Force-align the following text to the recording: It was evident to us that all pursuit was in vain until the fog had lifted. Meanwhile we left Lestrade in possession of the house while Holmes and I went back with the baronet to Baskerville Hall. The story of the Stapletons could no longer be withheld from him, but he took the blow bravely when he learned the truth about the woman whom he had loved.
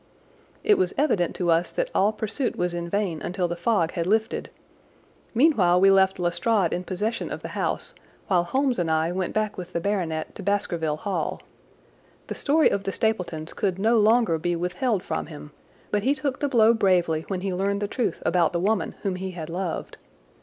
It 0.63 0.79
was 0.79 0.95
evident 0.97 1.35
to 1.35 1.51
us 1.51 1.71
that 1.73 1.91
all 1.93 2.11
pursuit 2.11 2.55
was 2.55 2.73
in 2.73 2.89
vain 2.89 3.21
until 3.21 3.47
the 3.47 3.55
fog 3.55 3.91
had 3.91 4.07
lifted. 4.07 4.49
Meanwhile 5.35 5.79
we 5.79 5.91
left 5.91 6.17
Lestrade 6.17 6.73
in 6.73 6.85
possession 6.85 7.29
of 7.31 7.43
the 7.43 7.49
house 7.49 7.93
while 8.25 8.43
Holmes 8.45 8.79
and 8.79 8.89
I 8.89 9.11
went 9.11 9.35
back 9.35 9.59
with 9.59 9.73
the 9.73 9.79
baronet 9.79 10.33
to 10.33 10.41
Baskerville 10.41 10.97
Hall. 10.97 11.39
The 12.25 12.33
story 12.33 12.67
of 12.71 12.83
the 12.85 12.91
Stapletons 12.91 13.53
could 13.53 13.77
no 13.77 13.99
longer 13.99 14.39
be 14.39 14.55
withheld 14.55 15.03
from 15.03 15.27
him, 15.27 15.51
but 15.91 16.01
he 16.01 16.15
took 16.15 16.39
the 16.39 16.49
blow 16.49 16.73
bravely 16.73 17.23
when 17.27 17.41
he 17.41 17.53
learned 17.53 17.79
the 17.83 17.87
truth 17.87 18.23
about 18.25 18.53
the 18.53 18.59
woman 18.59 18.95
whom 19.03 19.17
he 19.17 19.29
had 19.29 19.51
loved. 19.51 19.97